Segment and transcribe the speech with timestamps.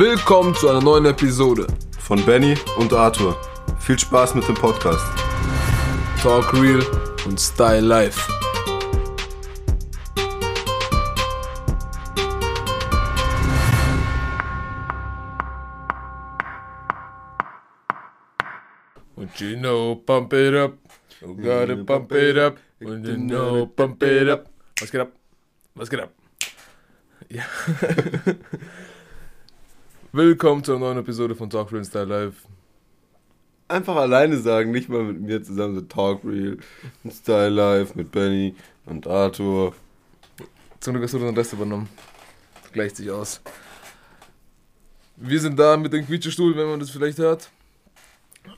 [0.00, 1.66] Willkommen zu einer neuen Episode
[1.98, 3.38] von Benny und Arthur.
[3.80, 5.04] Viel Spaß mit dem Podcast.
[6.22, 6.82] Talk Real
[7.26, 8.18] und Style Life.
[19.18, 20.78] And you know, pump it up.
[21.20, 22.56] You gotta pump it up.
[22.80, 24.48] And you know, pump it up.
[24.80, 25.12] Was geht ab?
[25.74, 26.10] Was geht ab?
[27.28, 27.44] Ja.
[30.12, 32.48] Willkommen zu einer neuen Episode von Talk Real Style Life.
[33.68, 36.56] Einfach alleine sagen, nicht mal mit mir zusammen so Talk Real
[37.08, 38.56] Style Life mit Benny
[38.86, 39.72] und Arthur.
[40.80, 41.88] Zum Glück hast du den Rest übernommen.
[42.72, 43.40] Gleicht sich aus.
[45.14, 47.48] Wir sind da mit dem Quietschestuhl, wenn man das vielleicht hört.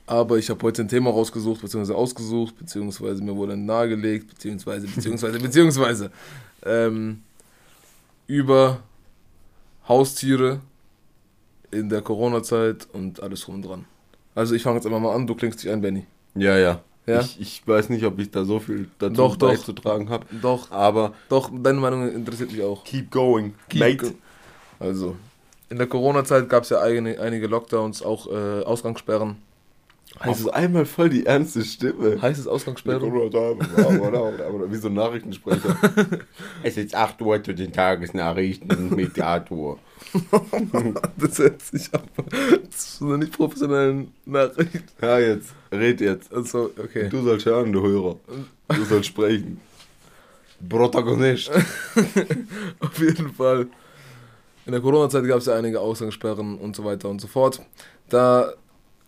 [0.07, 5.39] Aber ich habe heute ein Thema rausgesucht, beziehungsweise ausgesucht, beziehungsweise mir wurde nahegelegt, beziehungsweise, beziehungsweise,
[5.39, 6.11] beziehungsweise
[6.65, 7.21] ähm,
[8.25, 8.79] über
[9.87, 10.59] Haustiere
[11.73, 13.85] in der Corona-Zeit und alles drum und dran.
[14.35, 16.05] Also ich fange jetzt einfach mal an, du klingst dich ein, Benny.
[16.35, 16.81] Ja, ja.
[17.05, 17.19] Ja?
[17.19, 20.25] Ich, ich weiß nicht, ob ich da so viel dazu Doch, beizutragen habe.
[20.41, 22.83] Doch, Aber doch, deine Meinung interessiert mich auch.
[22.85, 23.97] keep going, Keep mate.
[23.97, 24.11] go-
[24.79, 25.15] Also,
[25.69, 29.35] in der Corona-Zeit gab es ja eigene, einige Lockdowns, auch äh, Ausgangssperren.
[30.19, 32.21] Heißt Auf einmal voll die ernste Stimme.
[32.21, 33.11] heißt es Ausgangssperren?
[33.11, 35.75] Wie so ein Nachrichtensprecher.
[36.63, 39.79] es ist 8 Uhr zu den Tagesnachrichten mit Arthur.
[41.17, 42.07] das hört sich ab.
[42.69, 44.83] Das ist eine nicht professionelle Nachricht.
[45.01, 46.31] Ja, jetzt, red jetzt.
[46.31, 47.09] Also, okay.
[47.09, 48.19] Du sollst hören, du Hörer.
[48.67, 49.59] Du sollst sprechen.
[50.69, 51.51] Protagonist.
[52.79, 53.67] Auf jeden Fall.
[54.65, 57.61] In der Corona-Zeit gab es ja einige Ausgangssperren und so weiter und so fort.
[58.09, 58.53] Da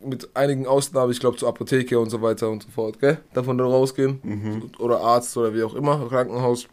[0.06, 3.18] mit einigen Ausnahmen, ich glaube zur Apotheke und so weiter und so fort, gell?
[3.34, 4.72] Davon dann rausgehen.
[4.80, 6.68] Oder Arzt oder wie auch immer, Krankenhaus.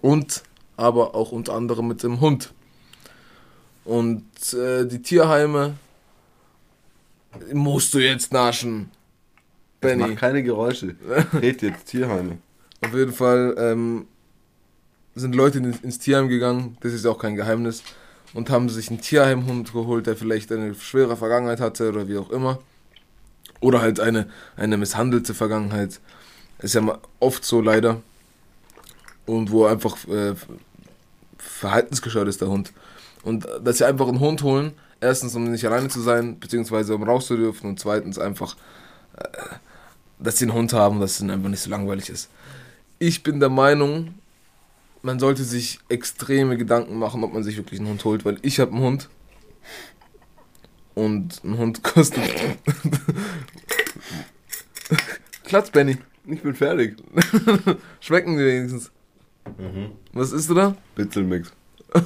[0.00, 0.42] Und
[0.76, 2.52] aber auch unter anderem mit dem Hund.
[3.84, 5.74] Und äh, die Tierheime
[7.52, 8.90] musst du jetzt naschen.
[9.82, 10.14] Mach Benny.
[10.14, 10.96] keine Geräusche.
[11.34, 12.38] Red jetzt, Tierheime.
[12.82, 14.06] Auf jeden Fall ähm,
[15.14, 17.82] sind Leute in, ins Tierheim gegangen, das ist auch kein Geheimnis,
[18.34, 22.30] und haben sich einen Tierheimhund geholt, der vielleicht eine schwere Vergangenheit hatte oder wie auch
[22.30, 22.58] immer.
[23.60, 26.00] Oder halt eine, eine misshandelte Vergangenheit.
[26.58, 28.00] Ist ja oft so leider.
[29.26, 30.34] Und wo einfach äh,
[31.38, 32.72] verhaltensgestört ist der Hund.
[33.22, 36.94] Und äh, dass sie einfach einen Hund holen, erstens um nicht alleine zu sein, beziehungsweise
[36.94, 38.56] um raus zu dürfen und zweitens einfach
[40.20, 42.28] dass sie einen Hund haben, dass es ihnen einfach nicht so langweilig ist.
[42.98, 44.14] Ich bin der Meinung,
[45.02, 48.60] man sollte sich extreme Gedanken machen, ob man sich wirklich einen Hund holt, weil ich
[48.60, 49.08] habe einen Hund
[50.94, 52.22] und ein Hund kostet.
[55.44, 55.98] Klatsch, Benny.
[56.26, 56.96] Ich bin fertig.
[58.00, 58.90] Schmecken die wenigstens.
[60.12, 60.76] Was isst du da?
[60.94, 61.52] Bitzelmix.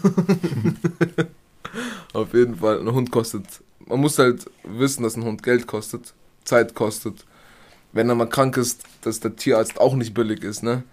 [2.13, 3.45] Auf jeden Fall, ein Hund kostet.
[3.87, 7.27] Man muss halt wissen, dass ein Hund Geld kostet, Zeit kostet.
[7.93, 10.85] Wenn er mal krank ist, dass der Tierarzt auch nicht billig ist, ne?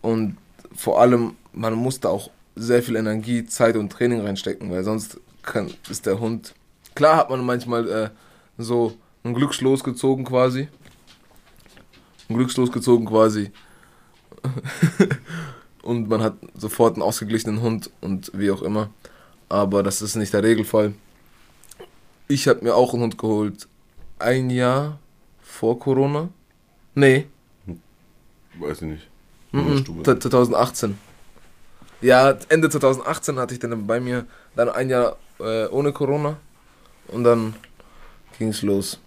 [0.00, 0.36] Und
[0.74, 5.18] vor allem, man muss da auch sehr viel Energie, Zeit und Training reinstecken, weil sonst
[5.42, 6.54] kann, ist der Hund.
[6.94, 8.10] Klar hat man manchmal äh,
[8.58, 8.94] so
[9.24, 10.68] ein Glückslos gezogen quasi.
[12.28, 13.50] Ein Glückslos gezogen quasi.
[15.82, 18.90] und man hat sofort einen ausgeglichenen Hund und wie auch immer.
[19.48, 20.94] Aber das ist nicht der Regelfall.
[22.28, 23.66] Ich habe mir auch einen Hund geholt.
[24.18, 24.98] Ein Jahr
[25.42, 26.28] vor Corona.
[26.94, 27.26] Nee,
[28.58, 29.08] Weiß ich nicht.
[29.52, 30.02] Mhm, Stube.
[30.02, 30.98] 2018.
[32.00, 34.26] Ja, Ende 2018 hatte ich den bei mir.
[34.56, 36.36] Dann ein Jahr äh, ohne Corona.
[37.08, 37.54] Und dann
[38.38, 38.98] ging es los.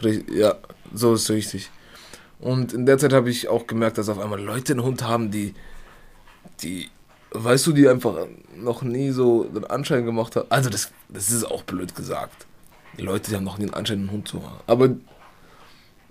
[0.00, 0.56] Ja,
[0.92, 1.70] so ist richtig.
[2.40, 5.30] Und in der Zeit habe ich auch gemerkt, dass auf einmal Leute einen Hund haben,
[5.30, 5.54] die,
[6.60, 6.90] die,
[7.30, 10.46] weißt du, die einfach noch nie so den Anschein gemacht haben.
[10.48, 12.46] Also das, das ist auch blöd gesagt.
[12.98, 14.58] Die Leute, die haben noch nie einen Anschein, einen Hund zu haben.
[14.66, 14.88] Aber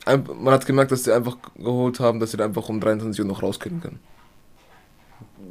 [0.05, 3.27] man hat gemerkt, dass sie einfach geholt haben, dass sie da einfach um 23 Uhr
[3.27, 3.99] noch rausgehen können.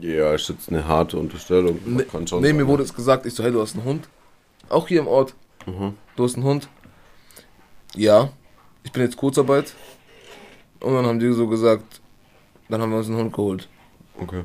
[0.01, 1.79] Ja, ist jetzt eine harte Unterstellung.
[1.85, 2.07] Ne,
[2.41, 4.09] nee, mir wurde es gesagt, ich so, hey, du hast einen Hund.
[4.69, 5.35] Auch hier im Ort.
[5.67, 5.95] Mhm.
[6.17, 6.69] Du hast einen Hund.
[7.95, 8.31] Ja,
[8.83, 9.75] ich bin jetzt Kurzarbeit.
[10.81, 12.01] Und dann haben die so gesagt,
[12.69, 13.69] dann haben wir uns einen Hund geholt.
[14.19, 14.45] Okay.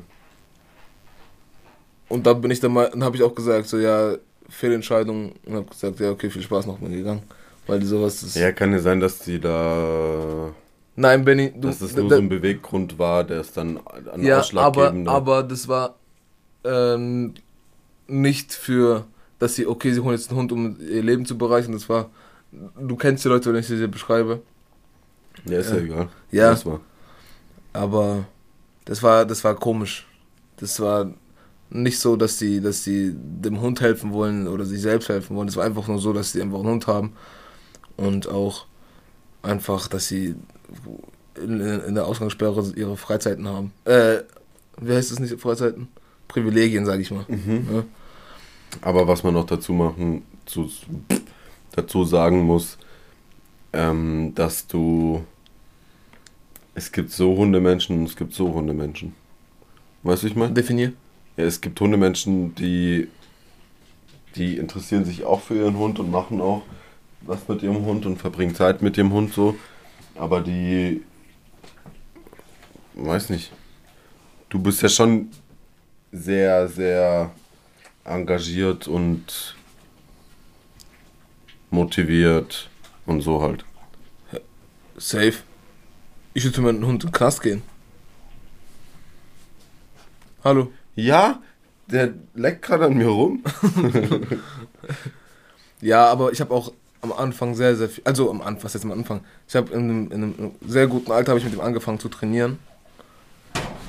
[2.08, 4.16] Und dann bin ich dann mal, dann habe ich auch gesagt, so ja,
[4.48, 5.32] Fehlentscheidung.
[5.46, 7.22] Und habe gesagt, ja, okay, viel Spaß noch mal gegangen.
[7.66, 8.36] Weil die sowas ist.
[8.36, 10.52] Ja, kann ja sein, dass die da.
[10.94, 11.68] Nein, Benny, du.
[11.68, 13.78] Dass das nur da- so ein Beweggrund war, der es dann
[14.12, 15.10] an ja, aber, ausschlaggebender.
[15.12, 15.96] aber das war
[16.64, 17.34] ähm,
[18.06, 19.04] nicht für,
[19.38, 21.72] dass sie, okay, sie holen jetzt einen Hund, um ihr Leben zu bereichern.
[21.72, 22.08] Das war,
[22.52, 24.40] du kennst die Leute, wenn ich sie dir beschreibe.
[25.44, 25.82] ja, ist ja, Ja.
[25.82, 26.08] egal.
[26.30, 26.50] Ja.
[26.50, 26.80] Das war.
[27.72, 28.24] Aber
[28.86, 30.06] das war, das war komisch.
[30.58, 31.10] Das war
[31.68, 35.48] nicht so, dass die, dass die dem Hund helfen wollen oder sich selbst helfen wollen.
[35.48, 37.12] Es war einfach nur so, dass sie einfach einen Hund haben
[37.96, 38.66] und auch
[39.42, 40.34] einfach, dass sie
[41.36, 43.72] in, in der Ausgangssperre ihre Freizeiten haben.
[43.84, 44.18] Äh,
[44.80, 45.88] wie heißt es nicht Freizeiten?
[46.28, 47.24] Privilegien, sage ich mal.
[47.28, 47.66] Mhm.
[47.72, 47.84] Ja.
[48.82, 50.70] Aber was man noch dazu machen, zu,
[51.72, 52.78] dazu sagen muss,
[53.72, 55.24] ähm, dass du.
[56.74, 59.14] Es gibt so Hundemenschen und es gibt so Hundemenschen.
[60.02, 60.52] Weißt du, ich meine?
[60.52, 60.92] Definier.
[61.38, 63.08] Ja, es gibt Hundemenschen, die,
[64.34, 66.62] die interessieren sich auch für ihren Hund und machen auch
[67.26, 69.56] was mit ihrem Hund und verbringen Zeit mit dem Hund so.
[70.14, 71.02] Aber die.
[72.94, 73.52] Weiß nicht.
[74.48, 75.30] Du bist ja schon
[76.12, 77.30] sehr, sehr
[78.04, 79.54] engagiert und
[81.70, 82.70] motiviert
[83.04, 83.64] und so halt.
[84.96, 85.34] Safe.
[86.32, 87.62] Ich würde mit einem Hund in den Knast gehen.
[90.42, 90.72] Hallo.
[90.94, 91.42] Ja,
[91.86, 93.42] der leckt gerade an mir rum.
[95.80, 96.72] Ja, aber ich habe auch
[97.10, 99.20] am Anfang sehr, sehr viel, also am Anfang, was heißt am Anfang?
[99.48, 102.08] Ich habe in, einem- in einem sehr guten Alter habe ich mit ihm angefangen zu
[102.08, 102.58] trainieren.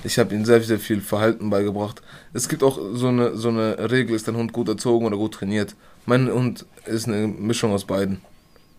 [0.03, 2.01] Ich habe ihm sehr, sehr viel Verhalten beigebracht.
[2.33, 5.33] Es gibt auch so eine, so eine Regel, ist dein Hund gut erzogen oder gut
[5.33, 5.75] trainiert.
[6.05, 8.21] Mein Hund ist eine Mischung aus beiden.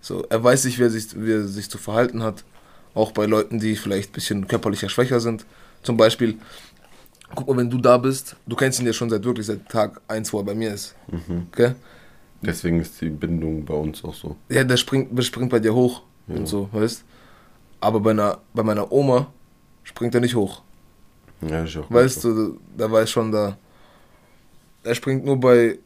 [0.01, 2.45] So, er weiß sich, wie er sich, wie er sich zu verhalten hat.
[2.95, 5.45] Auch bei Leuten, die vielleicht ein bisschen körperlicher schwächer sind.
[5.83, 6.39] Zum Beispiel,
[7.35, 10.01] guck mal, wenn du da bist, du kennst ihn ja schon seit wirklich seit Tag
[10.09, 10.95] 1, wo er bei mir ist.
[11.53, 11.73] Okay?
[12.43, 14.37] Deswegen ist die Bindung bei uns auch so.
[14.49, 16.37] Ja, der springt, der springt bei dir hoch Ja.
[16.37, 17.05] und so, weißt
[17.81, 19.27] Aber bei, einer, bei meiner Oma
[19.85, 20.63] springt er nicht hoch.
[21.41, 22.35] Ja, ist auch Weißt so.
[22.35, 23.57] du, der weiß schon da.
[24.85, 25.79] Er springt nur bei.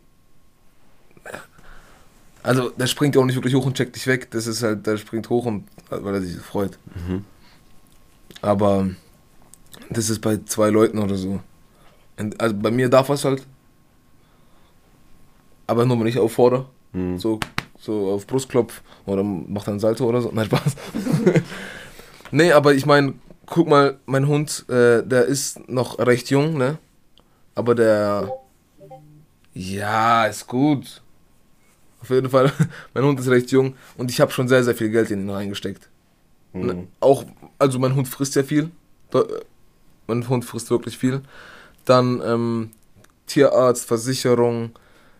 [2.43, 4.31] Also, der springt ja auch nicht wirklich hoch und checkt dich weg.
[4.31, 6.79] Das ist halt, der springt hoch und weil er sich freut.
[7.09, 7.25] Mhm.
[8.41, 8.91] Aber
[9.91, 11.41] das ist bei zwei Leuten oder so.
[12.39, 13.47] Also bei mir darf er es halt.
[15.73, 16.67] Aber nur wenn ich auffordere.
[16.93, 17.17] Mhm.
[17.17, 17.41] So,
[17.79, 20.31] so auf Brustklopf oder macht dann Salto oder so.
[20.31, 20.77] Nein, Spaß.
[22.31, 23.15] nee, aber ich meine,
[23.47, 26.77] guck mal, mein Hund, äh, der ist noch recht jung, ne?
[27.55, 28.31] Aber der.
[29.55, 31.01] Ja, ist gut.
[32.03, 32.53] Auf jeden Fall,
[32.93, 35.31] mein Hund ist recht jung und ich habe schon sehr, sehr viel Geld in ihn
[35.31, 35.89] reingesteckt.
[36.53, 36.89] Mhm.
[37.01, 37.25] Auch,
[37.59, 38.71] also mein Hund frisst ja viel.
[40.07, 41.23] Mein Hund frisst wirklich viel.
[41.87, 42.73] Dann ähm,
[43.27, 44.73] Tierarzt, Versicherung.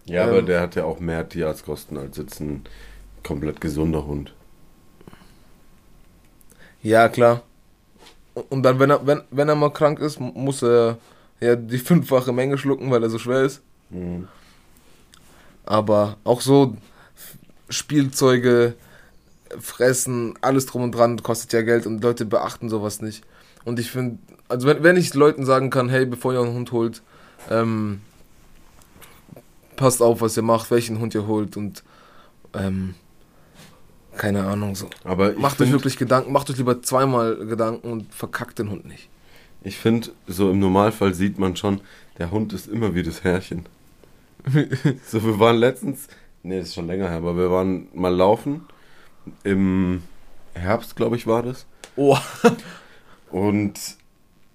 [0.07, 0.47] Ja, aber Ähm.
[0.47, 2.65] der hat ja auch mehr Tierarztkosten als jetzt ein
[3.23, 4.35] komplett gesunder Hund.
[6.83, 7.43] Ja, klar.
[8.49, 10.99] Und dann, wenn er, wenn, wenn er mal krank ist, mu- muss er
[11.41, 13.63] ja die fünffache Menge schlucken, weil er so schwer ist.
[13.91, 14.27] Mhm.
[15.65, 16.77] Aber auch so
[17.69, 18.75] Spielzeuge,
[19.61, 23.23] Fressen, alles drum und dran kostet ja Geld und Leute beachten sowas nicht.
[23.65, 24.19] Und ich finde,
[24.49, 27.03] also wenn, wenn ich Leuten sagen kann, hey, bevor ihr einen Hund holt,
[27.51, 28.01] ähm,
[29.77, 31.83] passt auf, was ihr macht, welchen Hund ihr holt und
[32.55, 32.95] ähm,
[34.17, 34.89] keine Ahnung so.
[35.05, 39.09] Aber Macht euch wirklich Gedanken, macht euch lieber zweimal Gedanken und verkackt den Hund nicht.
[39.65, 41.81] Ich finde, so im Normalfall sieht man schon,
[42.19, 43.67] der Hund ist immer wie das Herrchen.
[45.07, 46.09] so, wir waren letztens,
[46.43, 48.63] nee, das ist schon länger her, aber wir waren mal laufen.
[49.45, 50.03] Im
[50.55, 51.67] Herbst, glaube ich, war das.
[51.97, 52.19] Oh.
[53.31, 53.79] Und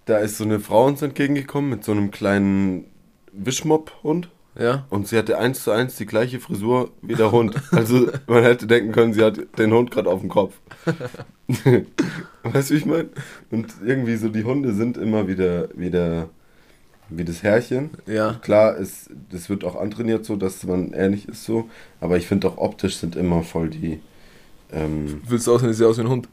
[0.06, 2.86] da ist so eine Frau uns entgegengekommen mit so einem kleinen
[3.32, 4.30] Wischmopp-Hund.
[4.60, 4.86] Ja?
[4.90, 7.56] Und sie hatte eins zu eins die gleiche Frisur wie der Hund.
[7.72, 10.56] Also man hätte denken können, sie hat den Hund gerade auf dem Kopf.
[11.48, 13.10] weißt du, wie ich meine?
[13.52, 16.30] Und irgendwie so, die Hunde sind immer wieder, wieder
[17.10, 17.92] wie das Herrchen.
[18.06, 18.34] Ja.
[18.42, 21.70] Klar, es, das wird auch antrainiert so, dass man ähnlich ist so.
[22.02, 24.00] Aber ich finde auch optisch sind immer voll die...
[24.72, 26.28] Ähm, Willst du aussehen, ich sehe aus wie ein Hund?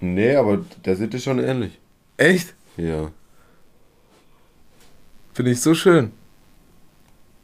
[0.00, 1.78] nee, aber der sieht dir schon ähnlich.
[2.16, 2.54] Echt?
[2.76, 3.10] Ja.
[5.32, 6.12] Finde ich so schön.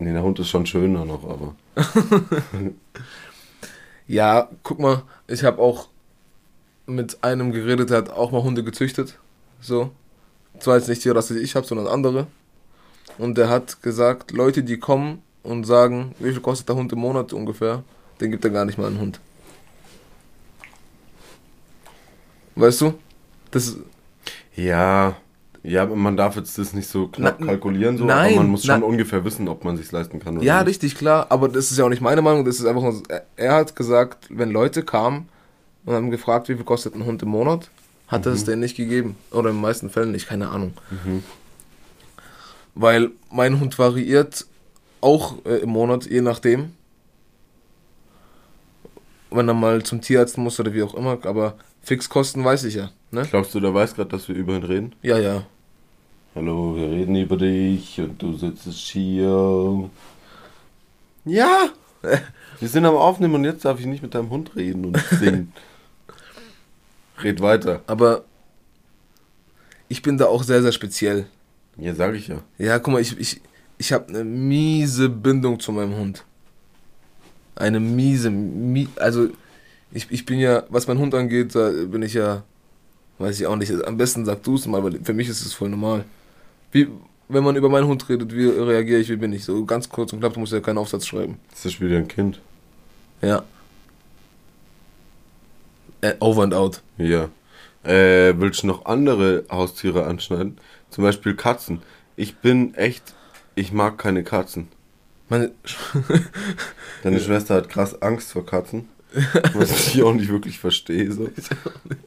[0.01, 1.55] Nee, der Hund ist schon schöner noch, aber...
[4.07, 5.87] Ja, guck mal, ich habe auch
[6.85, 9.17] mit einem geredet, der hat auch mal Hunde gezüchtet.
[9.61, 9.93] So.
[10.59, 12.27] Zwar jetzt nicht die Rasse, die ich habe, sondern andere.
[13.19, 16.99] Und der hat gesagt, Leute, die kommen und sagen, wie viel kostet der Hund im
[16.99, 17.85] Monat ungefähr,
[18.21, 19.21] den gibt er gar nicht mal einen Hund.
[22.57, 22.95] Weißt du?
[23.53, 23.79] Das ist,
[24.57, 25.17] Ja,
[25.63, 28.65] ja, man darf jetzt das nicht so knapp Na- kalkulieren, so, nein, aber man muss
[28.65, 30.69] schon na- ungefähr wissen, ob man sich leisten kann oder Ja, nicht.
[30.69, 33.03] richtig, klar, aber das ist ja auch nicht meine Meinung, das ist einfach nur,
[33.37, 35.29] er- hat gesagt, wenn Leute kamen
[35.85, 37.69] und haben gefragt, wie viel kostet ein Hund im Monat,
[38.09, 39.17] hat er es denen nicht gegeben.
[39.31, 40.73] Oder in den meisten Fällen nicht, keine Ahnung.
[42.75, 44.47] Weil mein Hund variiert
[45.01, 46.73] auch äh, im Monat, je nachdem.
[49.31, 52.91] Wenn er mal zum Tierarzt muss oder wie auch immer, aber Fixkosten weiß ich ja,
[53.11, 53.27] ne?
[53.29, 54.95] Glaubst du, der weiß gerade, dass wir über ihn reden?
[55.03, 55.45] Ja, ja.
[56.35, 59.91] Hallo, wir reden über dich und du sitzt hier.
[61.25, 61.71] Ja!
[62.61, 65.53] Wir sind am Aufnehmen und jetzt darf ich nicht mit deinem Hund reden und singen.
[67.23, 67.83] Red weiter.
[67.87, 68.25] Aber
[69.89, 71.27] ich bin da auch sehr, sehr speziell.
[71.79, 72.43] Ja, sag ich ja.
[72.59, 73.41] Ja, guck mal, ich, ich,
[73.79, 76.25] ich habe eine miese Bindung zu meinem Hund.
[77.57, 79.31] Eine miese, mie also
[79.93, 82.43] ich, ich bin ja, was mein Hund angeht, da bin ich ja,
[83.19, 85.53] weiß ich auch nicht, am besten sag du es mal, weil für mich ist es
[85.53, 86.05] voll normal.
[86.73, 86.89] Wie,
[87.29, 89.45] wenn man über meinen Hund redet, wie reagiere ich, wie bin ich?
[89.45, 91.39] So ganz kurz und knapp, du musst ja keinen Aufsatz schreiben.
[91.51, 92.41] Das ist wieder ein Kind.
[93.23, 93.45] Ja.
[96.01, 96.83] Äh, over and out.
[96.99, 97.29] Ja.
[97.85, 100.59] Äh, willst du noch andere Haustiere anschneiden?
[100.91, 101.83] Zum Beispiel Katzen.
[102.17, 103.15] Ich bin echt,
[103.55, 104.69] ich mag keine Katzen.
[105.29, 105.53] Meine,
[107.03, 108.89] Deine Schwester hat krass Angst vor Katzen.
[109.55, 111.11] Was ich auch nicht wirklich verstehe.
[111.13, 111.29] So.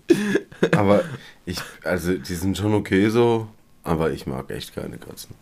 [0.72, 1.04] Aber
[1.46, 3.48] ich, also die sind schon okay so,
[3.84, 5.36] aber ich mag echt keine Katzen.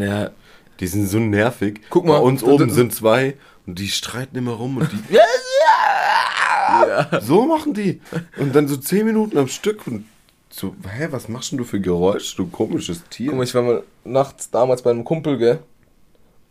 [0.00, 0.30] ja,
[0.78, 1.80] Die sind so nervig.
[1.90, 3.34] Guck mal, Bei uns oben sind zwei
[3.66, 5.14] und die streiten immer rum und die.
[5.14, 7.20] ja.
[7.20, 8.00] So machen die.
[8.36, 10.04] Und dann so zehn Minuten am Stück und
[10.50, 13.30] so, hä, was machst denn du für Geräusch, du komisches Tier?
[13.30, 15.58] Guck mal, ich war mal nachts damals bei einem Kumpel, gell?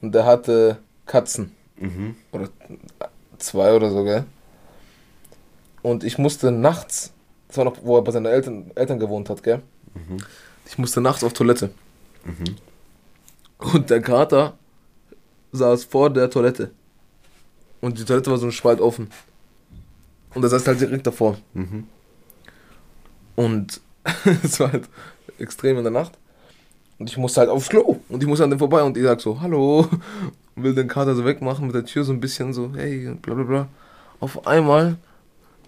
[0.02, 1.52] Und der hatte Katzen.
[1.78, 2.16] Mhm.
[2.32, 2.50] Oder
[3.38, 4.26] zwei oder so, gell?
[5.88, 7.14] Und ich musste nachts,
[7.48, 9.62] das war noch, wo er bei seinen Eltern, Eltern gewohnt hat, gell?
[10.66, 11.70] Ich musste nachts auf Toilette.
[13.60, 14.58] Und der Kater
[15.54, 16.72] saß vor der Toilette.
[17.80, 19.10] Und die Toilette war so ein Spalt offen.
[20.34, 21.38] Und er saß halt direkt davor.
[21.54, 21.86] Mhm.
[23.38, 23.80] Und
[24.44, 24.90] es war halt
[25.40, 26.18] extrem in der Nacht.
[27.00, 28.02] Und ich musste halt aufs Klo.
[28.10, 29.88] Und ich musste an dem vorbei und ich sag so, hallo.
[30.54, 33.36] Und will den Kater so wegmachen mit der Tür so ein bisschen so, hey, bla
[33.36, 33.68] bla bla.
[34.20, 34.98] Auf einmal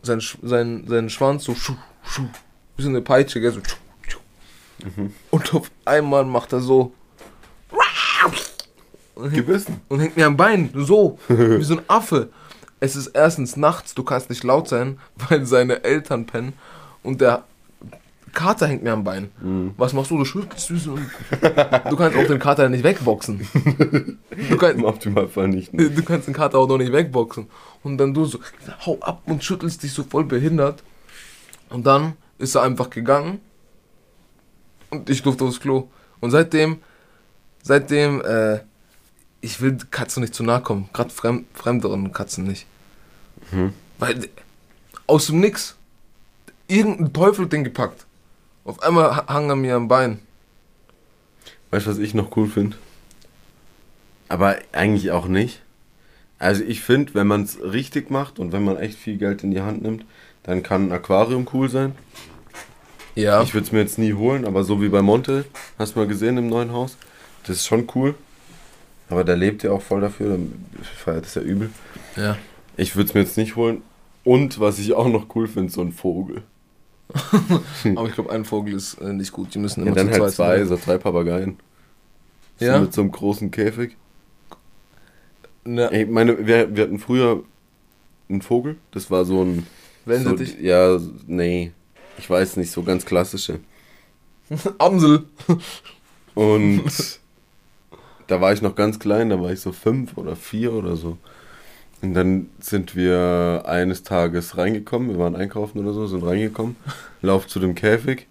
[0.02, 2.26] sein, Sch- sein, sein Schwanz so, schuh, schuh,
[2.78, 3.78] wie so eine Peitsche, gell, so, schuh,
[4.08, 5.10] schuh.
[5.32, 6.94] Und auf einmal macht er so
[9.34, 9.82] Gebissen.
[9.90, 12.30] und hängt mir am Bein, so, wie so ein Affe.
[12.80, 16.54] Es ist erstens nachts, du kannst nicht laut sein, weil seine Eltern pennen
[17.04, 17.44] und der
[18.34, 19.30] Kater hängt mir am Bein.
[19.78, 20.18] Was machst du?
[20.18, 21.10] Du schüttelst dich und
[21.90, 23.48] du kannst auch den Kater nicht wegboxen.
[24.50, 25.74] Du kannst, Im Optimalfall nicht.
[25.74, 25.90] Ne?
[25.90, 27.48] du kannst den Kater auch noch nicht wegboxen.
[27.84, 28.40] Und dann du so,
[28.86, 30.84] hau ab und schüttelst dich so voll behindert.
[31.70, 33.40] Und dann ist er einfach gegangen
[34.90, 35.90] und ich durfte aufs Klo.
[36.20, 36.80] Und seitdem,
[37.64, 38.60] seitdem, äh,
[39.42, 40.90] ich will Katzen nicht zu nahe kommen.
[40.94, 42.66] Gerade fremd, fremderen Katzen nicht.
[43.98, 44.30] Weil
[45.08, 45.76] aus dem Nix,
[46.68, 48.06] irgendein Teufel den gepackt.
[48.70, 50.20] Auf einmal ha- hang er mir am Bein.
[51.72, 52.78] Weißt du, was ich noch cool finde?
[54.28, 55.62] Aber eigentlich auch nicht.
[56.38, 59.50] Also ich finde, wenn man es richtig macht und wenn man echt viel Geld in
[59.50, 60.06] die Hand nimmt,
[60.44, 61.96] dann kann ein Aquarium cool sein.
[63.16, 63.42] Ja.
[63.42, 65.46] Ich würde es mir jetzt nie holen, aber so wie bei Monte,
[65.80, 66.96] hast du mal gesehen im neuen Haus,
[67.48, 68.14] das ist schon cool.
[69.10, 71.72] Aber der lebt ja auch voll dafür, der feiert es ja übel.
[72.16, 72.38] ja.
[72.78, 73.82] Ich würde es mir jetzt nicht holen.
[74.24, 76.44] Und was ich auch noch cool finde, so ein Vogel.
[77.96, 79.54] Aber ich glaube, ein Vogel ist äh, nicht gut.
[79.56, 81.58] Die müssen Ja, immer dann zu halt zwei, so drei Papageien.
[82.58, 82.80] So Ja?
[82.80, 83.98] mit so einem großen Käfig.
[85.66, 87.44] Ne, Ey, meine, wir, wir hatten früher
[88.30, 89.68] einen Vogel, das war so ein.
[90.06, 90.60] So, Wellensittich?
[90.62, 91.72] ja, nee.
[92.18, 93.60] Ich weiß nicht, so ganz klassische.
[94.80, 95.26] Amsel.
[96.36, 96.84] Und
[98.28, 101.18] da war ich noch ganz klein, da war ich so fünf oder vier oder so.
[102.02, 106.76] Und dann sind wir eines Tages reingekommen, wir waren einkaufen oder so, sind reingekommen,
[107.22, 108.28] lauf zu dem Käfig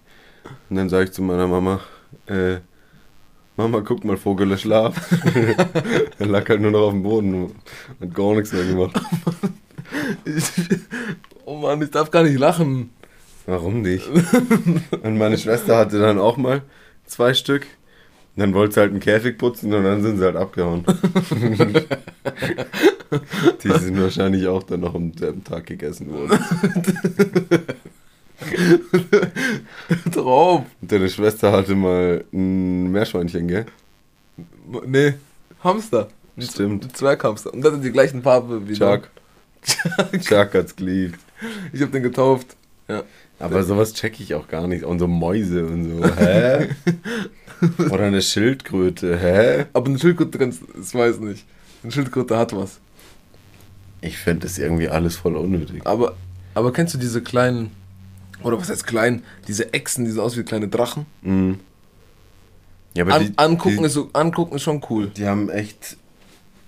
[0.71, 1.81] und dann sage ich zu meiner Mama,
[2.27, 2.57] äh,
[3.57, 4.95] Mama, guck mal, Vogel, er schlaf.
[6.19, 7.55] er lag halt nur noch auf dem Boden und
[8.01, 9.01] hat gar nichts mehr gemacht.
[11.45, 12.91] oh Mann, ich darf gar nicht lachen.
[13.47, 14.07] Warum nicht?
[15.03, 16.63] Und meine Schwester hatte dann auch mal
[17.05, 17.67] zwei Stück.
[18.37, 20.85] Und dann wollte sie halt einen Käfig putzen und dann sind sie halt abgehauen.
[23.63, 26.39] Die sind wahrscheinlich auch dann noch am selben Tag gegessen worden.
[30.13, 30.65] Drauf.
[30.81, 33.67] Und deine Schwester hatte mal ein Meerschweinchen, gell?
[34.87, 35.15] Nee,
[35.65, 36.09] Hamster.
[36.39, 36.85] Stimmt.
[36.85, 37.53] Ein Zwerghamster.
[37.53, 39.11] Und das hat die gleichen Farbe wie Chuck.
[40.21, 41.19] Chuck hat's geliebt.
[41.73, 42.57] Ich hab den getauft.
[42.89, 43.03] Ja.
[43.41, 44.85] Aber sowas check ich auch gar nicht.
[44.85, 46.05] Und so Mäuse und so.
[46.17, 46.69] Hä?
[47.91, 49.19] Oder eine Schildkröte.
[49.19, 49.67] Hä?
[49.73, 51.45] Aber eine Schildkröte kannst das weiß nicht.
[51.83, 52.81] Eine Schildkröte hat was.
[54.01, 55.87] Ich finde das irgendwie alles voll unnötig.
[55.87, 56.15] Aber,
[56.55, 57.71] aber kennst du diese kleinen,
[58.43, 61.07] oder was heißt klein, diese Echsen, die sehen aus wie kleine Drachen?
[61.23, 61.61] Mhm.
[62.95, 65.09] Ja, aber An, die, angucken, die, ist so, angucken ist schon cool.
[65.09, 65.97] die haben echt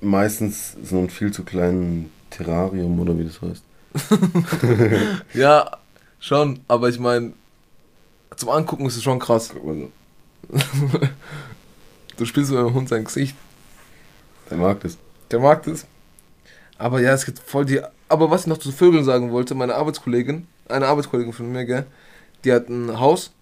[0.00, 3.62] meistens so einen viel zu kleinen Terrarium oder wie das heißt.
[5.34, 5.78] Ja,
[6.20, 7.32] schon, aber ich meine,
[8.36, 9.50] zum Angucken ist es schon krass.
[9.52, 10.58] Guck mal so.
[12.16, 13.36] du spielst mit deinem Hund sein Gesicht.
[14.50, 14.96] Der mag das.
[15.30, 15.86] Der mag das.
[16.80, 17.80] Aber ja, es gibt voll die.
[18.08, 21.84] Aber was ich noch zu Vögeln sagen wollte, meine Arbeitskollegin, eine Arbeitskollegin von mir, gell,
[22.42, 23.32] die hat ein Haus,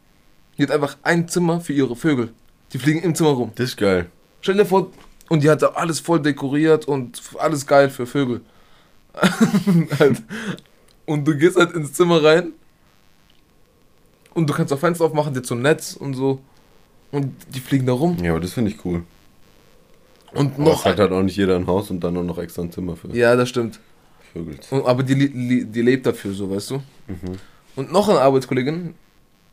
[0.58, 2.32] die hat einfach ein Zimmer für ihre Vögel.
[2.72, 3.52] Die fliegen im Zimmer rum.
[3.54, 4.06] Das ist geil.
[4.40, 4.90] Stell dir vor,
[5.28, 8.40] und die hat da alles voll dekoriert und alles geil für Vögel.
[10.00, 10.20] halt.
[11.06, 12.52] Und du gehst halt ins Zimmer rein
[14.34, 16.40] und du kannst auch Fenster aufmachen, dir so ein Netz und so.
[17.12, 18.16] Und die fliegen da rum.
[18.20, 19.04] Ja, aber das finde ich cool.
[20.32, 20.84] Und noch.
[20.84, 23.08] hat halt auch nicht jeder ein Haus und dann auch noch extra ein Zimmer für
[23.16, 23.80] Ja, das stimmt.
[24.32, 24.58] Vögel.
[24.70, 26.74] Und, aber die, die lebt dafür so, weißt du?
[27.06, 27.38] Mhm.
[27.76, 28.94] Und noch eine Arbeitskollegin,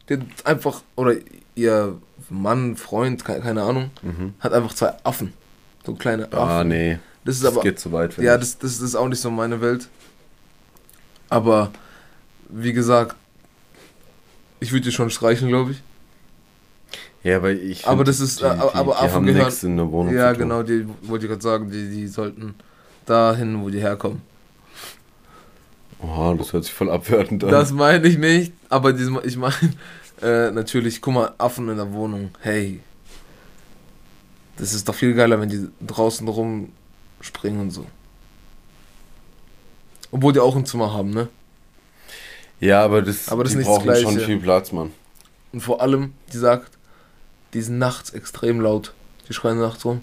[0.09, 1.13] die einfach, oder
[1.55, 1.95] ihr
[2.29, 4.33] Mann, Freund, keine, Ahnung, Mhm.
[4.39, 5.33] hat einfach zwei Affen.
[5.85, 6.37] So kleine Affen.
[6.37, 6.99] Ah, nee.
[7.23, 7.61] Das ist Das aber.
[7.61, 8.17] geht zu weit.
[8.17, 9.87] Ja, das, das, das ist auch nicht so meine Welt.
[11.29, 11.71] Aber
[12.49, 13.15] wie gesagt,
[14.59, 15.81] ich würde die schon streichen, glaube ich.
[17.25, 17.85] Ja, aber ich.
[17.87, 20.13] Aber das ist- Die, die, aber die Affen haben gehören- nichts in der Wohnung.
[20.15, 22.55] ja, genau, die wollte ich gerade sagen, die, die sollten
[23.05, 24.21] dahin, wo die herkommen.
[26.01, 27.49] Oha, das hört sich voll abwertend an.
[27.51, 29.55] Das meine ich nicht, aber diesem, ich meine
[30.21, 32.79] äh, natürlich, guck mal, Affen in der Wohnung, hey.
[34.57, 37.85] Das ist doch viel geiler, wenn die draußen rumspringen und so.
[40.11, 41.27] Obwohl die auch ein Zimmer haben, ne?
[42.61, 44.91] ja, aber das, Aber das die ist nicht das brauchen schon viel Platz, Mann.
[45.51, 46.74] Und vor allem, die sagt,
[47.55, 48.93] die sind nachts extrem laut.
[49.27, 50.01] Die schreien nachts rum.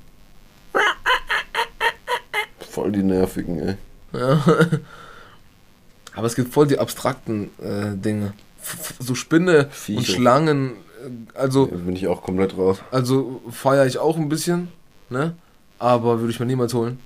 [2.71, 3.76] Voll die nervigen, ey.
[4.12, 4.42] Ja.
[6.14, 8.32] Aber es gibt voll die abstrakten äh, Dinge.
[8.61, 10.12] F so Spinne und Viecher.
[10.14, 10.73] Schlangen.
[11.04, 12.78] äh, Also, Da bin ich auch komplett raus.
[12.90, 14.68] also feiere ich auch ein bisschen,
[15.11, 15.35] ne?
[15.78, 16.99] Aber würde ich mir niemals holen.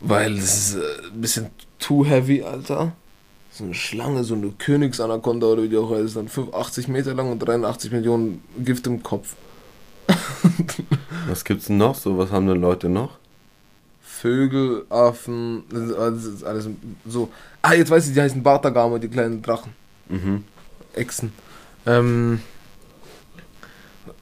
[0.00, 0.80] Weil das ist äh,
[1.12, 2.92] ein bisschen too heavy, Alter.
[3.62, 7.30] So eine Schlange, so eine Königsanaconda oder wie die auch heißt, dann 85 Meter lang
[7.30, 9.36] und 83 Millionen Gift im Kopf.
[11.28, 11.94] Was gibt's denn noch?
[11.94, 13.18] So, was haben denn Leute noch?
[14.02, 16.68] Vögel, Affen, das ist- das ist alles
[17.06, 17.28] so.
[17.62, 19.72] Ah, jetzt weiß ich, die heißen Bartagame, die kleinen Drachen.
[20.08, 20.42] Mhm.
[20.94, 21.32] Echsen.
[21.86, 22.40] Ähm,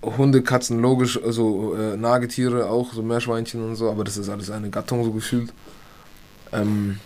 [0.02, 4.50] Hunde, Katzen, logisch, also äh, Nagetiere auch, so Meerschweinchen und so, aber das ist alles
[4.50, 5.52] eine Gattung so gefühlt.
[6.52, 6.98] Ähm,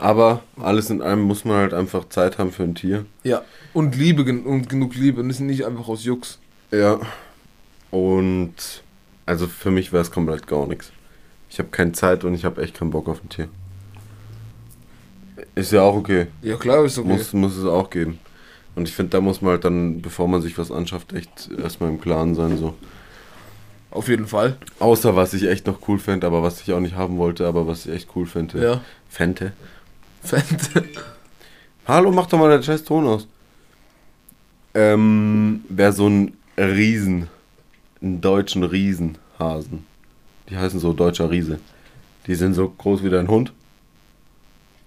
[0.00, 3.04] Aber alles in allem muss man halt einfach Zeit haben für ein Tier.
[3.22, 3.42] ja,
[3.74, 6.38] und Liebe und genug Liebe, und das ist nicht einfach aus Jux.
[6.72, 7.00] Ja.
[7.90, 8.54] Und
[9.26, 10.90] also für mich wäre es komplett gar nichts.
[11.50, 13.48] Ich habe keine Zeit und ich habe echt keinen Bock auf ein Tier.
[15.54, 16.28] Ist ja auch okay.
[16.42, 17.08] Ja, klar, ist okay.
[17.08, 18.18] Muss, muss es auch geben.
[18.76, 21.90] Und ich finde, da muss man halt dann, bevor man sich was anschafft, echt erstmal
[21.90, 22.56] im Klaren sein.
[22.56, 22.74] so.
[23.90, 24.56] Auf jeden Fall.
[24.78, 27.66] Außer was ich echt noch cool fände, aber was ich auch nicht haben wollte, aber
[27.66, 28.62] was ich echt cool fände.
[28.62, 28.80] Ja.
[29.08, 29.52] Fände.
[30.22, 30.88] Fände.
[31.86, 33.26] Hallo, mach doch mal den scheiß Ton aus.
[34.74, 37.28] Ähm, wäre so ein Riesen,
[38.00, 39.84] einen deutschen Riesenhasen.
[40.48, 41.58] Die heißen so deutscher Riese.
[42.26, 43.52] Die sind so groß wie dein Hund.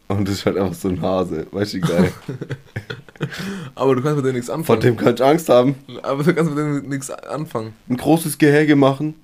[0.07, 1.47] Und das ist halt einfach so ein Hase.
[1.51, 2.11] Weißt du, geil.
[3.75, 4.81] Aber du kannst mit denen nichts anfangen.
[4.81, 5.75] dem kann ich Angst haben.
[6.03, 7.73] Aber du kannst mit denen nichts anfangen.
[7.89, 9.15] Ein großes Gehege machen.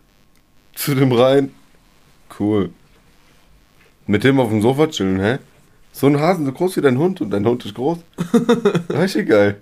[0.74, 1.54] Zu dem rein.
[2.40, 2.72] Cool.
[4.08, 5.38] Mit dem auf dem Sofa chillen, hä?
[5.92, 8.00] So ein Hasen, so groß wie dein Hund und dein Hund ist groß.
[8.88, 9.60] Du, geil.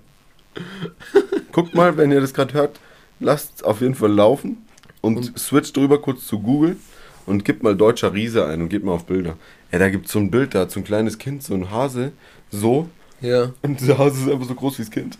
[1.52, 2.78] Guckt mal, wenn ihr das gerade hört,
[3.20, 4.58] lasst auf jeden Fall laufen
[5.00, 6.76] und, Und- switcht drüber kurz zu Google
[7.26, 9.36] und gebt mal deutscher Riese ein und gebt mal auf Bilder.
[9.72, 11.70] Ja, da gibt es so ein Bild, da hat so ein kleines Kind, so ein
[11.70, 12.12] Hase,
[12.50, 12.88] so,
[13.20, 13.52] Ja.
[13.62, 15.18] und der Hase ist einfach so groß wie das Kind.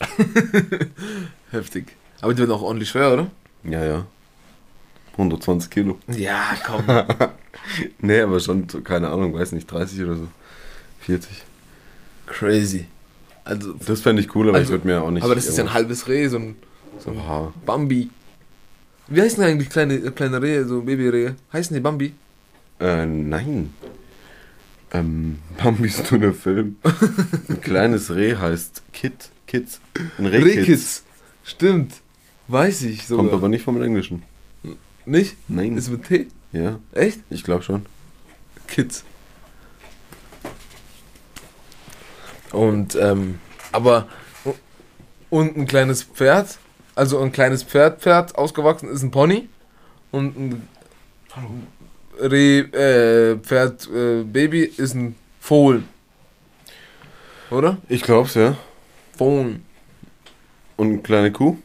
[1.50, 1.86] Heftig.
[2.20, 3.26] Aber die werden auch ordentlich schwer, oder?
[3.64, 4.06] Ja, ja.
[5.14, 5.98] 120 Kilo.
[6.08, 6.84] Ja, komm.
[8.00, 10.28] Nee, aber schon, so, keine Ahnung, weiß nicht, 30 oder so.
[11.00, 11.30] 40.
[12.26, 12.86] Crazy.
[13.44, 15.22] Also, Das fände ich cool, aber Also, ich würde mir auch nicht.
[15.22, 16.56] aber das ist ja ein halbes Reh, so ein,
[16.98, 17.52] so ein Oha.
[17.64, 18.10] Bambi.
[19.08, 21.36] Wie heißen eigentlich kleine, äh, kleine Rehe, so Babyrehe?
[21.52, 22.12] Heißen die Bambi?
[22.80, 23.72] Äh, nein.
[24.92, 26.76] Ähm, Bambi ist nur der Film.
[27.48, 29.30] Ein kleines Reh heißt Kid.
[29.46, 29.80] Kids.
[30.18, 30.56] Ein Rehkitz.
[30.56, 31.02] Rehkitz.
[31.44, 31.92] Stimmt.
[32.48, 33.24] Weiß ich sogar.
[33.24, 34.22] Kommt aber nicht vom Englischen.
[35.06, 35.36] Nicht?
[35.48, 35.76] Nein.
[35.76, 36.28] Ist mit T?
[36.52, 37.20] Ja, Echt?
[37.30, 37.86] ich glaube schon.
[38.66, 39.04] Kids.
[42.52, 43.40] Und, ähm,
[43.72, 44.06] aber,
[45.30, 46.58] und ein kleines Pferd,
[46.94, 49.48] also ein kleines Pferd, Pferd, ausgewachsen ist ein Pony
[50.12, 50.68] und ein
[52.20, 55.88] Reh, äh, Pferd, äh, Baby ist ein Fohlen.
[57.50, 57.78] Oder?
[57.88, 58.56] Ich glaub's, ja.
[59.18, 59.64] Fohlen.
[60.76, 61.58] Und eine kleine Kuh?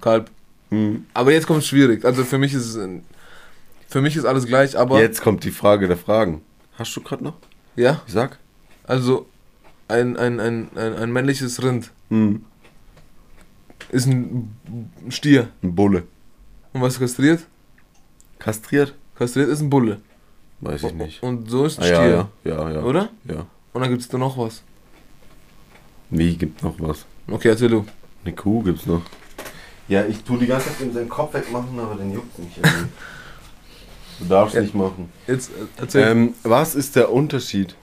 [0.00, 0.30] Kalb.
[0.72, 1.04] Hm.
[1.14, 2.04] Aber jetzt kommt es schwierig.
[2.04, 2.88] Also für mich ist es,
[3.88, 6.40] für mich ist alles gleich, aber, Jetzt kommt die Frage der Fragen.
[6.78, 7.34] Hast du gerade noch?
[7.76, 8.38] ja, Ich sag.
[8.84, 9.26] also
[9.88, 11.90] ein, ein, ein, ein, ein männliches Rind.
[12.08, 12.44] Hm.
[13.90, 14.56] Ist ein
[15.10, 15.48] Stier.
[15.62, 16.04] Ein Bulle.
[16.72, 17.44] Und was ist kastriert?
[18.38, 18.94] Kastriert?
[19.14, 20.00] Kastriert ist ein Bulle.
[20.62, 21.22] Weiß ich nicht.
[21.22, 22.08] Und so ist ein Ah, Stier.
[22.10, 22.82] ja, ja, ja, ja.
[22.82, 23.10] Oder?
[23.28, 23.46] Ja.
[23.74, 24.62] Und dann gibt es da noch was.
[26.08, 27.04] Wie gibt noch was?
[27.28, 27.84] Okay, erzähl du.
[28.24, 29.02] Eine Kuh gibt's noch.
[29.92, 32.62] Ja, ich tu die ganze Zeit ihm seinen Kopf wegmachen, aber den juckt irgendwie.
[34.20, 35.12] du darfst nicht machen.
[35.26, 36.08] Jetzt äh, erzähl.
[36.08, 37.76] Ähm, was ist der Unterschied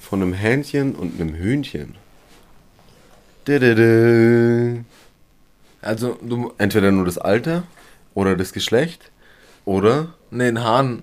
[0.00, 1.96] von einem Hähnchen und einem Hühnchen?
[5.80, 6.52] Also, du.
[6.58, 7.64] Entweder nur das Alter
[8.14, 9.10] oder das Geschlecht
[9.64, 10.14] oder.
[10.30, 11.02] Nee, ein Hahn.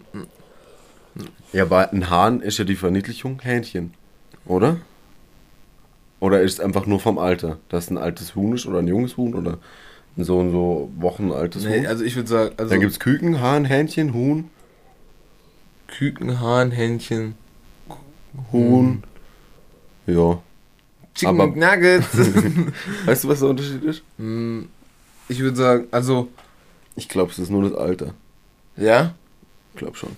[1.52, 3.94] Ja, aber ein Hahn ist ja die Verniedlichung Hähnchen,
[4.46, 4.78] oder?
[6.22, 9.18] Oder ist es einfach nur vom Alter, dass ein altes Huhn ist oder ein junges
[9.18, 9.58] Huhn oder
[10.24, 11.86] so und so Wochen altes Nee, Huhn?
[11.88, 12.70] also ich würde sagen, also.
[12.70, 14.50] Dann gibt es Küken, Hahn, Hähnchen, Huhn,
[15.88, 17.36] Küken, Hahn, Hähnchen,
[18.52, 19.04] Huhn.
[20.08, 20.42] Ja.
[21.16, 22.08] Chicken Aber- Nuggets.
[23.06, 24.04] Weißt du, was der Unterschied ist?
[24.18, 24.70] Hm,
[25.28, 26.30] ich würde sagen, also,
[26.96, 28.14] Ich glaube, es ist nur das Alter.
[28.76, 29.14] ja.
[29.74, 30.16] Ich glaube schon.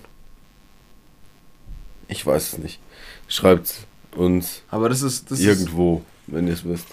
[2.08, 2.80] Ich weiß es nicht.
[3.28, 3.86] Schreibt
[4.16, 5.30] uns Aber das ist.
[5.30, 6.86] Das irgendwo, wenn ihr es wisst.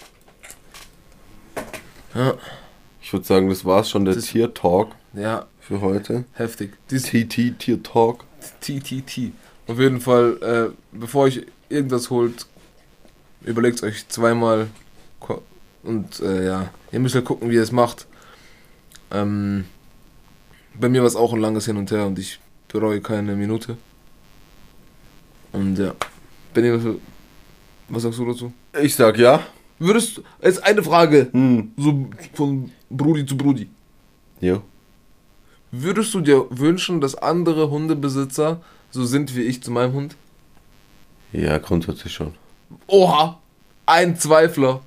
[1.56, 1.64] Ist,
[2.14, 2.34] ja,
[3.10, 6.26] Ich würde sagen, das war's schon der Das- Tier Talk ja, für heute.
[6.34, 6.74] heftig.
[6.92, 8.24] Dies TT Tier Talk.
[8.60, 9.32] TTT.
[9.66, 10.38] Auf jeden Fall,
[10.72, 12.46] äh, bevor ich irgendwas holt,
[13.42, 14.68] überlegt euch zweimal.
[15.82, 18.06] Und äh, ja, ihr müsst halt gucken, wie ihr es macht.
[19.10, 19.64] Ähm,
[20.78, 23.76] bei mir war es auch ein langes Hin und Her und ich bereue keine Minute.
[25.50, 25.96] Und ja.
[26.54, 26.94] Benny, was,
[27.88, 28.52] was sagst du dazu?
[28.80, 29.40] Ich sag ja.
[29.80, 31.72] Würdest du, jetzt eine Frage, Hm.
[31.76, 33.68] so von Brudi zu Brudi.
[34.40, 34.60] Ja.
[35.72, 40.16] Würdest du dir wünschen, dass andere Hundebesitzer so sind wie ich zu meinem Hund?
[41.32, 42.34] Ja, grundsätzlich schon.
[42.86, 43.38] Oha!
[43.86, 44.82] Ein Zweifler.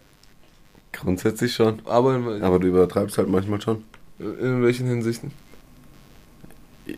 [0.91, 1.79] Grundsätzlich schon.
[1.86, 3.84] Aber Aber du übertreibst halt manchmal schon.
[4.19, 5.32] in welchen Hinsichten?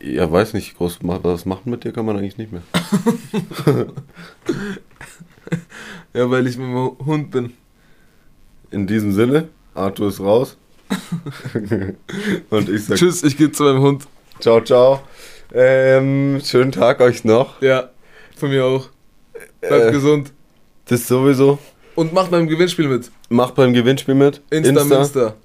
[0.02, 2.64] Ja, weiß nicht, groß was machen mit dir kann man eigentlich nicht mehr.
[6.14, 7.54] Ja, weil ich mit meinem Hund bin.
[8.72, 10.58] In diesem Sinne, Arthur ist raus.
[12.50, 14.08] Und ich sag Tschüss, ich gehe zu meinem Hund.
[14.40, 15.02] ciao, ciao.
[15.54, 17.62] Ähm, schönen Tag euch noch.
[17.62, 17.90] Ja,
[18.36, 18.90] von mir auch.
[19.62, 20.32] Bleibt Äh, gesund.
[20.88, 21.58] Das sowieso.
[21.96, 23.10] Und macht beim Gewinnspiel mit.
[23.30, 24.42] Macht beim Gewinnspiel mit.
[24.50, 25.36] Insta, Insta.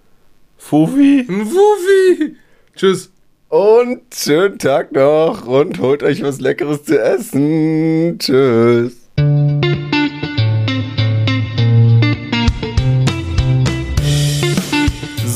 [0.58, 1.26] Fufi.
[1.28, 2.36] Wufi!
[2.76, 3.12] Tschüss.
[3.48, 8.18] Und schönen Tag noch und holt euch was Leckeres zu essen.
[8.18, 8.99] Tschüss.